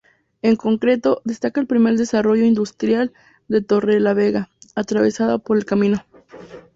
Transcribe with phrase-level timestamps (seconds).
[0.41, 3.13] En concreto, destaca el primer desarrollo industrial
[3.47, 6.03] de Torrelavega, atravesada por el camino.